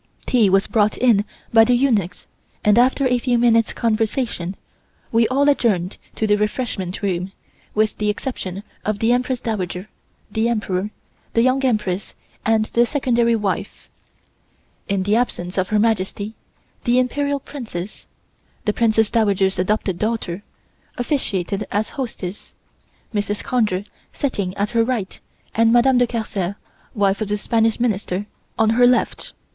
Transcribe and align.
Tea 0.25 0.49
was 0.49 0.65
brought 0.65 0.97
in 0.97 1.25
by 1.53 1.63
the 1.63 1.75
eunuchs 1.75 2.25
and 2.65 2.79
after 2.79 3.05
a 3.05 3.19
few 3.19 3.37
minutes' 3.37 3.71
conversation, 3.71 4.55
we 5.11 5.27
all 5.27 5.47
adjourned 5.47 5.99
to 6.15 6.25
the 6.25 6.37
refreshment 6.39 7.03
room, 7.03 7.31
with 7.75 7.99
the 7.99 8.09
exception 8.09 8.63
of 8.83 8.97
the 8.97 9.11
Empress 9.13 9.39
Dowager, 9.39 9.89
the 10.31 10.49
Emperor, 10.49 10.89
the 11.35 11.43
Young 11.43 11.63
Empress 11.63 12.15
and 12.43 12.65
the 12.73 12.87
Secondary 12.87 13.35
wife. 13.35 13.91
In 14.89 15.03
the 15.03 15.15
absence 15.15 15.55
of 15.55 15.69
Her 15.69 15.77
Majesty, 15.77 16.33
the 16.83 16.97
Imperial 16.97 17.39
Princess 17.39 18.07
(The 18.65 18.73
Empress 18.81 19.11
Dowager's 19.11 19.59
adopted 19.59 19.99
daughter) 19.99 20.41
officiated 20.97 21.67
as 21.71 21.91
hostess, 21.91 22.55
Mrs. 23.13 23.43
Conger 23.43 23.83
sitting 24.11 24.55
at 24.57 24.71
her 24.71 24.83
right 24.83 25.19
and 25.53 25.71
Madame 25.71 25.99
de 25.99 26.07
Carcer, 26.07 26.55
wife 26.95 27.21
of 27.21 27.27
the 27.27 27.37
Spanish 27.37 27.79
Minister, 27.79 28.25
on 28.57 28.71
her 28.71 28.87
left. 28.87 29.33